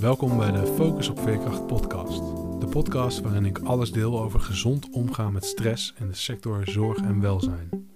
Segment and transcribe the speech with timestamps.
[0.00, 2.18] Welkom bij de Focus op Veerkracht podcast.
[2.60, 6.98] De podcast waarin ik alles deel over gezond omgaan met stress in de sector zorg
[6.98, 7.88] en welzijn.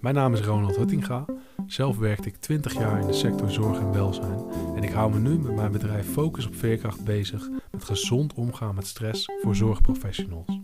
[0.00, 1.24] Mijn naam is Ronald Huttinga.
[1.66, 4.44] Zelf werkte ik 20 jaar in de sector zorg en welzijn
[4.76, 8.74] en ik hou me nu met mijn bedrijf Focus op Veerkracht bezig met gezond omgaan
[8.74, 10.60] met stress voor zorgprofessionals.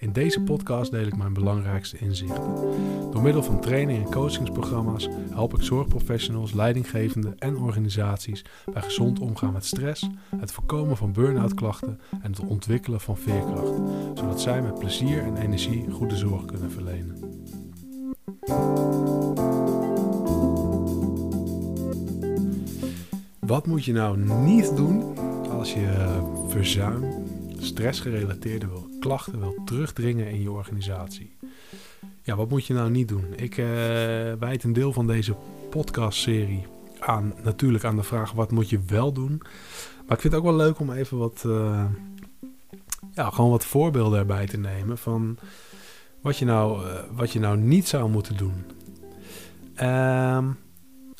[0.00, 2.54] In deze podcast deel ik mijn belangrijkste inzichten.
[3.10, 9.52] Door middel van training en coachingsprogramma's help ik zorgprofessionals, leidinggevenden en organisaties bij gezond omgaan
[9.52, 13.72] met stress, het voorkomen van burn-out klachten en het ontwikkelen van veerkracht,
[14.14, 17.16] zodat zij met plezier en energie goede zorg kunnen verlenen.
[23.38, 25.18] Wat moet je nou niet doen
[25.50, 27.04] als je verzuim
[27.58, 31.36] stressgerelateerde wil, klachten wil terugdringen in je organisatie.
[32.22, 33.24] Ja, wat moet je nou niet doen?
[33.36, 33.66] Ik uh,
[34.38, 35.36] wijd een deel van deze
[35.70, 36.66] podcastserie
[36.98, 39.36] aan, natuurlijk aan de vraag wat moet je wel doen.
[40.06, 41.84] Maar ik vind het ook wel leuk om even wat, uh,
[43.14, 45.38] ja, gewoon wat voorbeelden erbij te nemen van
[46.20, 48.64] wat je nou, uh, wat je nou niet zou moeten doen.
[49.88, 50.56] Um,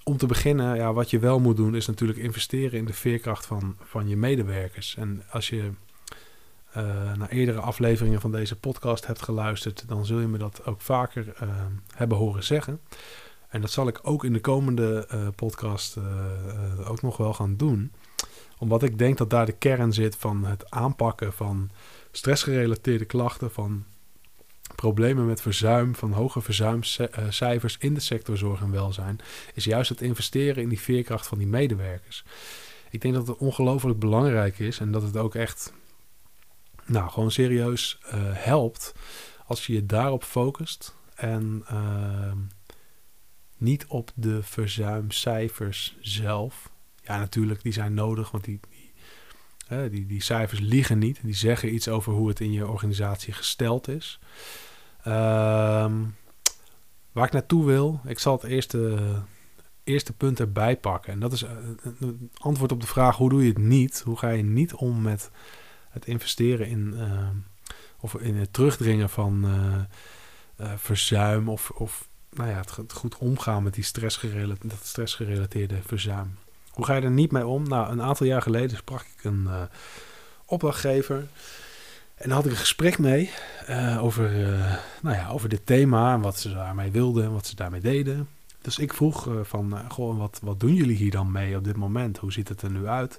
[0.05, 3.47] om te beginnen, ja, wat je wel moet doen, is natuurlijk investeren in de veerkracht
[3.47, 4.97] van, van je medewerkers.
[4.97, 5.71] En als je
[6.77, 10.81] uh, naar eerdere afleveringen van deze podcast hebt geluisterd, dan zul je me dat ook
[10.81, 11.49] vaker uh,
[11.95, 12.81] hebben horen zeggen.
[13.49, 15.97] En dat zal ik ook in de komende uh, podcast
[16.87, 17.93] ook nog wel gaan doen.
[18.59, 21.71] Omdat ik denk dat daar de kern zit van het aanpakken van
[22.11, 23.85] stressgerelateerde klachten, van
[24.75, 29.19] problemen met verzuim, van hoge verzuimcijfers in de sector zorg en welzijn,
[29.55, 32.25] is juist het investeren in die veerkracht van die medewerkers.
[32.91, 35.73] Ik denk dat het ongelooflijk belangrijk is en dat het ook echt
[36.89, 38.95] nou, gewoon serieus uh, helpt
[39.47, 42.33] als je je daarop focust en uh,
[43.57, 46.71] niet op de verzuimcijfers zelf.
[47.03, 48.61] Ja, natuurlijk, die zijn nodig, want die,
[49.69, 51.19] die, die, die cijfers liegen niet.
[51.23, 54.19] Die zeggen iets over hoe het in je organisatie gesteld is.
[55.03, 55.95] Ehm,
[57.13, 58.99] waar ik naartoe wil, ik zal het eerste,
[59.85, 61.13] eerste punt erbij pakken.
[61.13, 61.45] En dat is
[61.99, 64.01] een antwoord op de vraag: hoe doe je het niet?
[64.05, 65.31] Hoe ga je niet om met
[65.99, 67.29] het investeren in uh,
[68.01, 69.45] of in het terugdringen van
[70.61, 75.77] uh, verzuim of, of nou ja, het, het, goed omgaan met die stressgerelateerde, dat stressgerelateerde
[75.87, 76.37] verzuim.
[76.71, 77.69] Hoe ga je er niet mee om?
[77.69, 79.49] Nou, een aantal jaar geleden sprak ik een
[80.45, 81.27] opdrachtgever.
[82.15, 83.31] En daar had ik een gesprek mee
[84.01, 84.31] over,
[85.03, 88.29] nou ja, over dit thema en wat ze daarmee wilden en wat ze daarmee deden.
[88.61, 92.19] Dus ik vroeg van, goh, wat, wat doen jullie hier dan mee op dit moment?
[92.19, 93.19] Hoe ziet het er nu uit?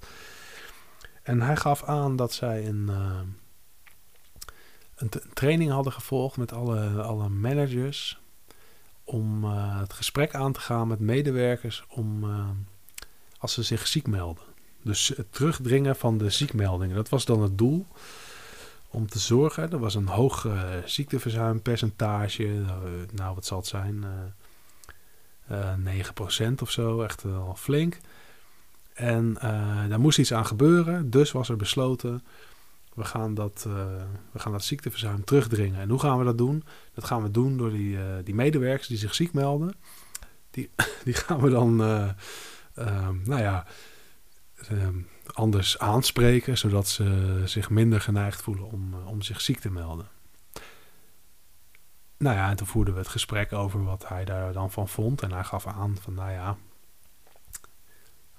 [1.24, 3.20] En hij gaf aan dat zij een, uh,
[4.96, 8.20] een, training hadden gevolgd met alle, alle managers.
[9.04, 12.50] Om uh, het gesprek aan te gaan met medewerkers om, uh,
[13.38, 14.44] als ze zich ziek melden.
[14.84, 16.96] Dus het terugdringen van de ziekmeldingen.
[16.96, 17.88] Dat was dan het doel.
[18.92, 20.48] Om te zorgen, er was een hoog
[20.86, 22.64] ziekteverzuimpercentage.
[23.12, 24.06] nou, wat zal het zijn?
[25.50, 27.98] 9% of zo, echt wel flink.
[29.00, 32.24] En uh, daar moest iets aan gebeuren, dus was er besloten,
[32.94, 33.74] we gaan dat, uh,
[34.32, 35.82] we gaan dat ziekteverzuim terugdringen.
[35.82, 36.64] En hoe gaan we dat doen?
[36.94, 39.76] Dat gaan we doen door die, uh, die medewerkers die zich ziek melden.
[40.52, 40.70] Die,
[41.06, 43.66] die gaan we dan, um, nou ja,
[44.72, 50.08] um, anders aanspreken, zodat ze zich minder geneigd voelen om, om zich ziek te melden.
[52.18, 55.22] Nou ja, en toen voerden we het gesprek over wat hij daar dan van vond.
[55.22, 56.58] En hij gaf aan van, nou ja,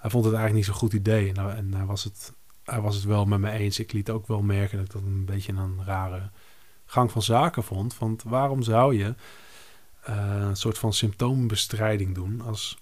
[0.01, 1.29] hij vond het eigenlijk niet zo'n goed idee.
[1.29, 2.33] En, nou, en hij, was het,
[2.65, 3.79] hij was het wel met me eens.
[3.79, 6.31] Ik liet ook wel merken dat ik dat een beetje een rare
[6.85, 7.99] gang van zaken vond.
[7.99, 9.15] Want waarom zou je
[10.09, 12.79] uh, een soort van symptoombestrijding doen als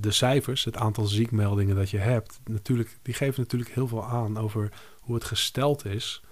[0.00, 4.38] de cijfers, het aantal ziekmeldingen dat je hebt, natuurlijk, die geven natuurlijk heel veel aan
[4.38, 6.22] over hoe het gesteld is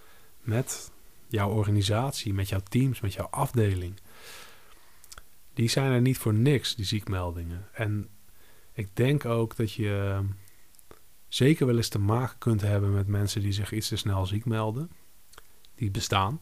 [0.41, 0.91] met
[1.27, 4.00] jouw organisatie, met jouw teams, met jouw afdeling.
[5.55, 7.66] Die zijn er niet voor niks, die ziekmeldingen.
[7.72, 8.09] En
[8.78, 10.25] ik denk ook dat je ehm,
[11.28, 14.45] zeker wel eens te maken kunt hebben met mensen die zich iets te snel ziek
[14.45, 14.91] melden.
[15.75, 16.41] Die bestaan.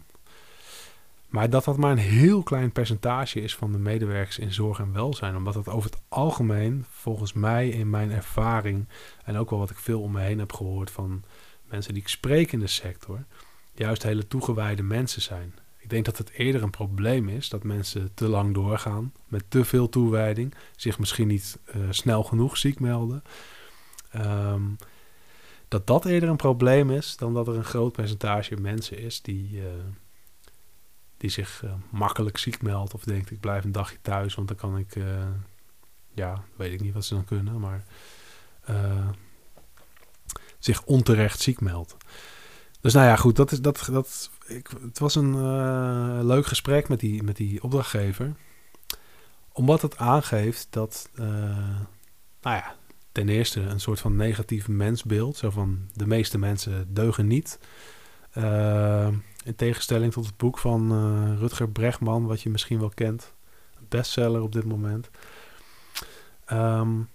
[1.28, 4.92] Maar dat dat maar een heel klein percentage is van de medewerkers in zorg en
[4.92, 5.36] welzijn.
[5.36, 8.88] Omdat het over het algemeen, volgens mij in mijn ervaring
[9.24, 11.24] en ook wel wat ik veel om me heen heb gehoord van
[11.64, 13.24] mensen die ik spreek in de sector,
[13.72, 15.54] juist hele toegewijde mensen zijn.
[15.86, 19.64] Ik denk dat het eerder een probleem is dat mensen te lang doorgaan met te
[19.64, 23.22] veel toewijding, zich misschien niet uh, snel genoeg ziek melden.
[24.14, 24.76] Um,
[25.68, 29.56] dat dat eerder een probleem is dan dat er een groot percentage mensen is die,
[29.56, 29.64] uh,
[31.16, 34.56] die zich uh, makkelijk ziek meldt of denkt ik blijf een dagje thuis, want dan
[34.56, 34.96] kan ik,
[36.14, 37.84] ja, weet ik niet wat ze dan kunnen, maar
[40.58, 41.96] zich onterecht ziek meldt.
[42.80, 44.30] Dus nou ja, goed, dat is, dat, dat,
[44.80, 48.32] het was een uh, leuk gesprek met die, met die opdrachtgever.
[49.52, 51.26] Omdat het aangeeft dat, uh,
[52.40, 52.74] nou ja,
[53.12, 55.36] ten eerste een soort van negatief mensbeeld.
[55.36, 57.58] Zo van de meeste mensen deugen niet.
[58.38, 59.08] Uh,
[59.44, 60.92] in tegenstelling tot het boek van
[61.38, 63.32] Rutger Bregman, wat je misschien wel kent.
[63.88, 65.10] Bestseller op dit moment.
[66.52, 67.08] Um,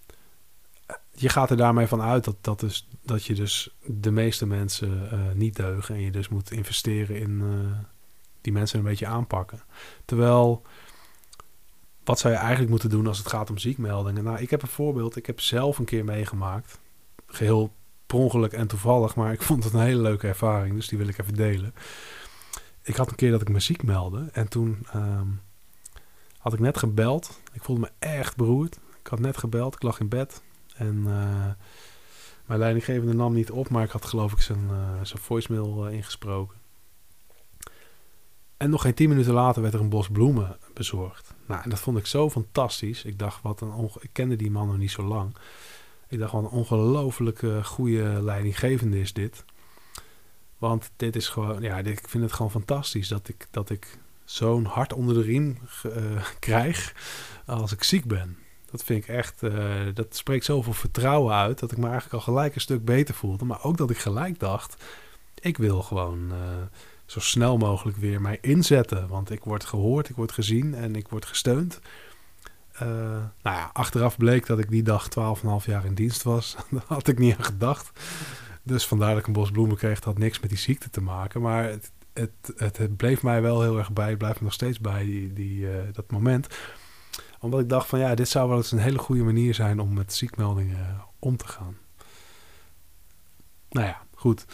[1.21, 5.09] je gaat er daarmee van uit dat, dat, dus, dat je dus de meeste mensen
[5.13, 5.95] uh, niet deugen.
[5.95, 7.77] En je dus moet investeren in uh,
[8.41, 9.61] die mensen een beetje aanpakken.
[10.05, 10.61] Terwijl,
[12.03, 14.23] wat zou je eigenlijk moeten doen als het gaat om ziekmeldingen?
[14.23, 15.15] Nou, ik heb een voorbeeld.
[15.15, 16.79] Ik heb zelf een keer meegemaakt.
[17.25, 17.73] Geheel
[18.05, 20.75] per ongeluk en toevallig, maar ik vond het een hele leuke ervaring.
[20.75, 21.73] Dus die wil ik even delen.
[22.83, 24.29] Ik had een keer dat ik me ziek meldde.
[24.31, 25.41] En toen um,
[26.37, 27.39] had ik net gebeld.
[27.53, 28.79] Ik voelde me echt beroerd.
[28.99, 29.75] Ik had net gebeld.
[29.75, 30.41] Ik lag in bed.
[30.81, 31.51] En uh,
[32.45, 35.93] mijn leidinggevende nam niet op, maar ik had geloof ik zijn, uh, zijn voicemail uh,
[35.93, 36.57] ingesproken.
[38.57, 41.33] En nog geen tien minuten later werd er een bos bloemen bezorgd.
[41.47, 43.03] Nou, en dat vond ik zo fantastisch.
[43.03, 45.35] Ik dacht, wat een ik kende die man nog niet zo lang.
[46.07, 49.45] Ik dacht, wat een ongelooflijke goede leidinggevende is dit.
[50.57, 54.65] Want dit is gewoon, ja, ik vind het gewoon fantastisch dat ik, dat ik zo'n
[54.65, 55.57] hart onder de riem
[56.39, 56.93] krijg
[57.45, 58.37] als ik ziek ben.
[58.71, 59.53] Dat vind ik echt, uh,
[59.93, 63.45] dat spreekt zoveel vertrouwen uit dat ik me eigenlijk al gelijk een stuk beter voelde.
[63.45, 64.83] Maar ook dat ik gelijk dacht,
[65.39, 66.37] ik wil gewoon uh,
[67.05, 69.07] zo snel mogelijk weer mij inzetten.
[69.07, 71.79] Want ik word gehoord, ik word gezien en ik word gesteund.
[72.73, 72.81] Uh,
[73.41, 76.55] nou ja, achteraf bleek dat ik die dag 12,5 jaar in dienst was.
[76.69, 77.91] Daar had ik niet aan gedacht.
[78.63, 79.95] Dus vandaar dat ik een bos bloemen kreeg.
[79.95, 81.41] Dat had niks met die ziekte te maken.
[81.41, 84.09] Maar het, het, het, het bleef mij wel heel erg bij.
[84.09, 86.47] Het blijft me nog steeds bij, die, die, dat moment
[87.41, 89.93] omdat ik dacht van ja, dit zou wel eens een hele goede manier zijn om
[89.93, 91.77] met ziekmeldingen om te gaan.
[93.69, 94.45] Nou ja, goed.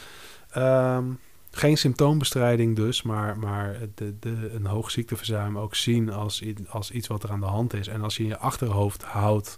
[0.58, 1.20] Um,
[1.52, 7.08] geen symptoombestrijding dus, maar, maar de, de, een hoog ziekteverzuim ook zien als, als iets
[7.08, 7.88] wat er aan de hand is.
[7.88, 9.58] En als je in je achterhoofd houdt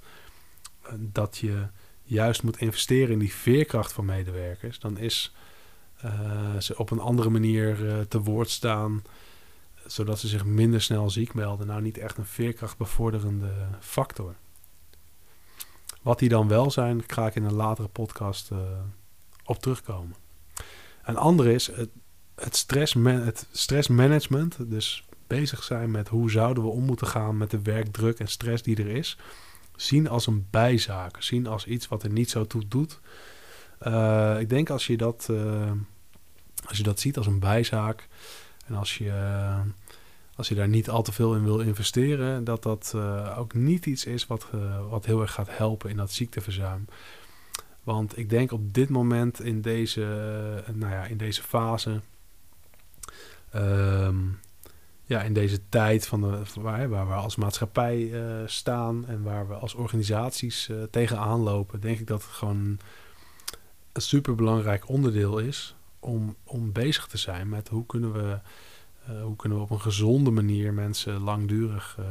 [0.81, 1.67] eh, dat je
[2.03, 5.33] juist moet investeren in die veerkracht van medewerkers, dan is
[6.05, 7.77] uh, ze op een andere manier
[8.07, 9.01] te woord staan
[9.91, 11.67] zodat ze zich minder snel ziek melden.
[11.67, 14.35] Nou, niet echt een veerkrachtbevorderende factor.
[16.01, 18.57] Wat die dan wel zijn, ga ik in een latere podcast uh,
[19.45, 20.15] op terugkomen.
[21.03, 21.89] Een andere is het,
[22.35, 24.69] het, stress het stressmanagement.
[24.69, 28.63] Dus bezig zijn met hoe zouden we om moeten gaan met de werkdruk en stress
[28.63, 29.17] die er is.
[29.75, 31.21] Zien als een bijzaak.
[31.21, 32.99] Zien als iets wat er niet zo toe doet.
[33.87, 35.71] Uh, ik denk als je dat, uh,
[36.65, 38.07] als je dat ziet als een bijzaak,
[38.69, 39.13] en als je,
[40.35, 43.85] als je daar niet al te veel in wil investeren, dat dat uh, ook niet
[43.85, 46.85] iets is wat, uh, wat heel erg gaat helpen in dat ziekteverzuim.
[47.83, 50.01] Want ik denk op dit moment in deze,
[50.67, 52.01] uh, nou ja, in deze fase,
[53.55, 54.39] um,
[55.03, 58.11] ja, in deze tijd van de, waar, waar we als maatschappij
[58.45, 62.79] staan en waar we als organisaties tegenaan lopen, denk ik dat het gewoon
[63.91, 68.39] een superbelangrijk onderdeel is om, om bezig te zijn met hoe kunnen we,
[69.09, 72.05] uh, hoe kunnen we op een gezonde manier mensen langdurig uh,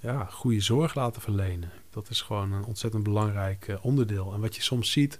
[0.00, 1.70] ja, goede zorg laten verlenen.
[1.90, 4.32] Dat is gewoon een ontzettend belangrijk uh, onderdeel.
[4.32, 5.18] En wat je soms ziet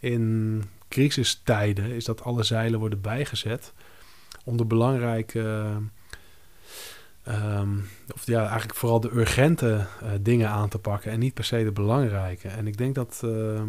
[0.00, 3.72] in crisistijden is dat alle zeilen worden bijgezet
[4.44, 5.72] om de belangrijke.
[7.28, 9.86] Um, of ja, eigenlijk vooral de urgente
[10.20, 12.48] dingen aan te pakken en niet per se de belangrijke.
[12.48, 13.68] En ik denk dat ehm,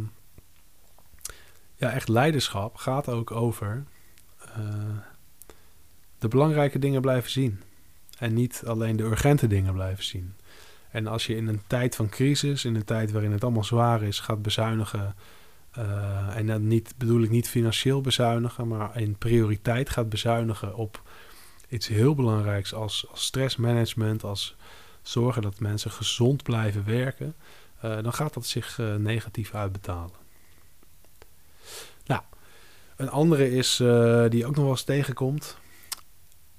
[1.76, 3.84] ja, echt leiderschap gaat ook over
[4.58, 4.98] uh,
[6.18, 7.62] de belangrijke dingen blijven zien.
[8.18, 10.36] En niet alleen de urgente dingen blijven zien.
[10.92, 14.04] En als je in een tijd van crisis, in een tijd waarin het allemaal zwaar
[14.04, 15.16] is, gaat bezuinigen.
[15.78, 21.02] Uh, en dan niet, bedoel ik niet financieel bezuinigen, maar in prioriteit gaat bezuinigen op
[21.70, 24.56] iets heel belangrijks als, als stressmanagement, als
[25.02, 27.36] zorgen dat mensen gezond blijven werken,
[27.86, 30.25] uh, dan gaat dat zich negatief uitbetalen.
[32.06, 32.22] Nou,
[32.96, 35.58] een andere is uh, die ook nog wel eens tegenkomt.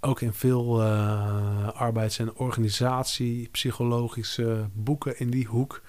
[0.01, 5.83] Ook in veel uh, arbeids- en organisatie, psychologische boeken in die hoek.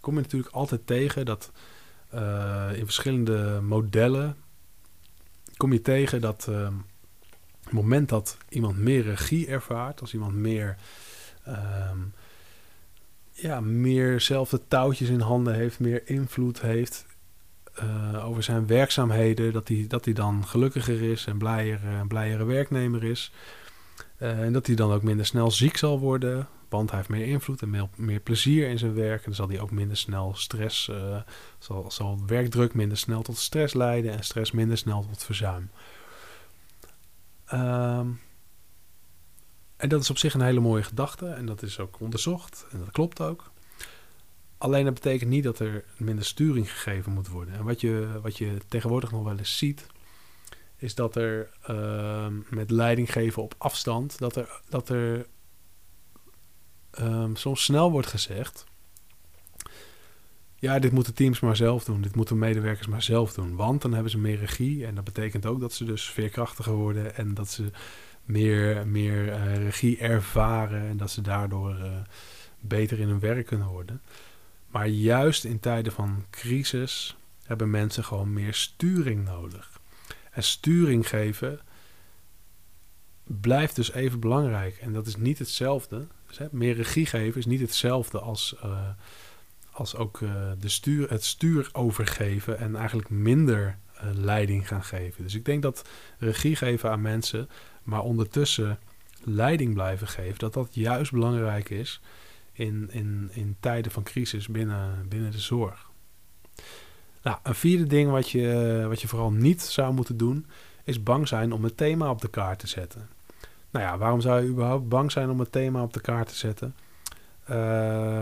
[0.00, 1.52] Kom je natuurlijk altijd tegen dat
[2.14, 4.36] uh, in verschillende modellen
[5.56, 6.48] kom je tegen dat
[7.64, 10.76] het moment dat iemand meer regie ervaart, als iemand meer,
[11.48, 12.12] um,
[13.32, 17.06] ja, meer zelf touwtjes in handen heeft, meer invloed heeft,
[17.82, 22.44] uh, over zijn werkzaamheden, dat hij, dat hij dan gelukkiger is en blijer, een blijere
[22.44, 23.32] werknemer is.
[24.18, 27.26] Uh, en dat hij dan ook minder snel ziek zal worden, Want hij heeft meer
[27.26, 29.18] invloed en meer, plezier in zijn werk.
[29.18, 31.20] En dan zal hij ook minder snel stress, uh,
[31.88, 35.70] zal, werkdruk minder snel tot stress leiden en stress minder snel tot verzuim.
[37.52, 38.20] Um,
[39.76, 42.78] en dat is op zich een hele mooie gedachte en dat is ook onderzocht en
[42.78, 43.51] dat klopt ook.
[44.62, 47.54] Alleen dat betekent niet dat er minder sturing gegeven moet worden.
[47.54, 49.86] En wat je, wat je tegenwoordig nog wel eens ziet,
[50.76, 55.26] is dat er uh, met leiding geven op afstand, dat er, dat er
[57.00, 58.64] um, soms snel wordt gezegd.
[60.54, 62.02] Ja, dit moeten teams maar zelf doen.
[62.02, 63.56] Dit moeten medewerkers maar zelf doen.
[63.56, 64.86] Want dan hebben ze meer regie.
[64.86, 67.16] En dat betekent ook dat ze dus veerkrachtiger worden.
[67.16, 67.70] En dat ze
[68.24, 70.88] meer, meer uh, regie ervaren.
[70.88, 71.92] En dat ze daardoor uh,
[72.60, 74.00] beter in hun werk kunnen worden.
[74.72, 79.80] Maar juist in tijden van crisis hebben mensen gewoon meer sturing nodig.
[80.30, 81.60] En sturing geven
[83.24, 84.76] blijft dus even belangrijk.
[84.76, 86.06] En dat is niet hetzelfde.
[86.26, 88.88] Dus, hè, meer regie geven is niet hetzelfde als, uh,
[89.70, 95.22] als ook uh, de stuur, het stuur overgeven en eigenlijk minder uh, leiding gaan geven.
[95.22, 95.88] Dus ik denk dat
[96.18, 97.48] regie geven aan mensen,
[97.82, 98.78] maar ondertussen
[99.24, 102.00] leiding blijven geven, dat dat juist belangrijk is
[102.52, 105.90] in, in, in tijden van crisis binnen, binnen de zorg.
[107.22, 110.46] Nou, een vierde ding wat je, wat je vooral niet zou moeten doen,
[110.84, 113.08] is bang zijn om het thema op de kaart te zetten.
[113.70, 116.36] Nou ja, waarom zou je überhaupt bang zijn om het thema op de kaart te
[116.36, 116.74] zetten?
[117.50, 118.20] Uh,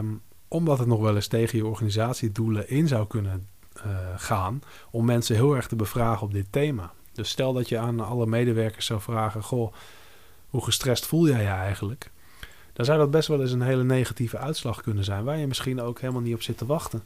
[0.49, 3.83] omdat het nog wel eens tegen je organisatiedoelen in zou kunnen uh,
[4.17, 6.93] gaan om mensen heel erg te bevragen op dit thema.
[7.13, 9.73] Dus stel dat je aan alle medewerkers zou vragen: Goh,
[10.49, 12.11] hoe gestrest voel jij je eigenlijk?
[12.81, 15.81] Dan zou dat best wel eens een hele negatieve uitslag kunnen zijn, waar je misschien
[15.81, 17.03] ook helemaal niet op zit te wachten.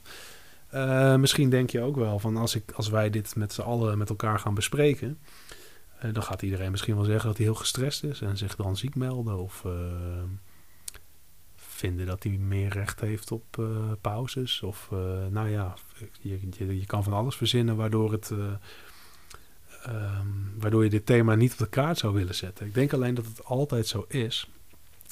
[0.75, 3.99] Uh, misschien denk je ook wel van als, ik, als wij dit met z'n allen
[3.99, 5.19] met elkaar gaan bespreken,
[6.05, 8.77] uh, dan gaat iedereen misschien wel zeggen dat hij heel gestrest is en zich dan
[8.77, 9.73] ziek melden of uh,
[11.57, 13.65] vinden dat hij meer recht heeft op
[14.01, 14.63] pauzes.
[14.63, 14.89] Of
[15.31, 15.75] nou ja,
[16.21, 18.59] je, kan van alles verzinnen waardoor, het, um,
[20.59, 22.67] waardoor je dit thema niet op de kaart zou willen zetten.
[22.67, 24.49] Ik denk alleen dat het altijd zo is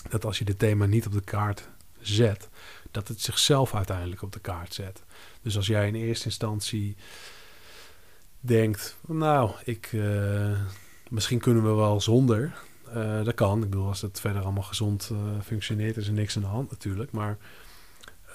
[0.08, 1.68] dat als je dit thema niet op de kaart
[2.00, 2.48] zet,
[2.90, 5.02] dat het zichzelf uiteindelijk op de kaart zet.
[5.42, 6.96] Dus als jij in eerste instantie
[8.40, 10.58] denkt, nou, ik, uh,
[11.08, 12.54] misschien kunnen we wel zonder.
[12.88, 13.62] Uh, dat kan.
[13.62, 16.70] Ik bedoel, als het verder allemaal gezond uh, functioneert, is er niks aan de hand
[16.70, 17.12] natuurlijk.
[17.12, 17.38] Maar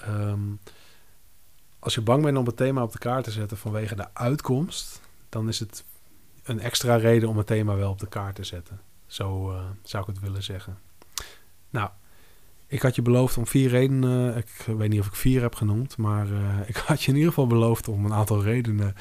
[0.08, 0.60] um,
[1.78, 5.00] als je bang bent om het thema op de kaart te zetten vanwege de uitkomst,
[5.28, 5.84] dan is het
[6.42, 8.80] een extra reden om het thema wel op de kaart te zetten.
[9.06, 10.78] Zo zou ik het willen zeggen.
[11.70, 11.90] Nou,
[12.66, 14.36] ik had je beloofd om vier redenen.
[14.36, 17.32] Ik weet niet of ik vier heb genoemd, maar uh, ik had je in ieder
[17.32, 18.94] geval beloofd om een aantal redenen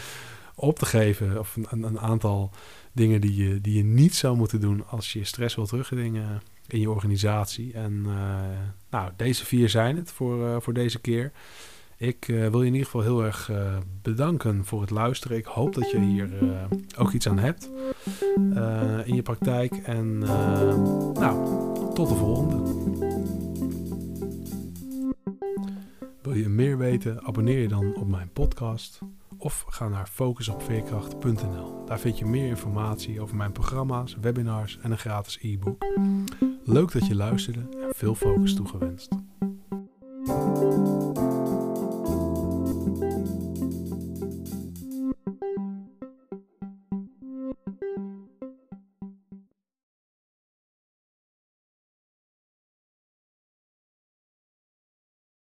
[0.56, 1.40] op te geven.
[1.40, 2.52] Of een, een, aantal
[2.92, 6.80] dingen die je, die je niet zou moeten doen als je stress wilt terugdringen in
[6.80, 7.74] je organisatie.
[7.74, 8.40] En uh,
[8.90, 11.32] nou, deze vier zijn het voor, uh, voor deze keer.
[11.98, 13.51] Ik wil je in ieder geval heel erg
[14.01, 15.38] bedanken voor het luisteren.
[15.38, 16.30] Ik hoop dat je hier
[16.98, 17.70] ook iets aan hebt
[19.06, 19.74] in je praktijk.
[19.74, 20.18] En
[21.13, 21.63] nou,
[21.94, 22.75] tot de volgende.
[26.22, 27.24] Wil je meer weten?
[27.24, 29.00] Abonneer je dan op mijn podcast
[29.38, 31.86] of ga naar focusopveerkracht.nl.
[31.86, 35.86] Daar vind je meer informatie over mijn programma's, webinars en een gratis e-book.
[36.63, 39.10] Leuk dat je luisterde en veel focus toegewenst.